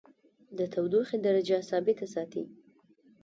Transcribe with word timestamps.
د 0.57 0.59
تودیخي 0.75 1.17
درجه 1.25 1.57
ثابته 1.69 2.05
ساتي. 2.13 2.43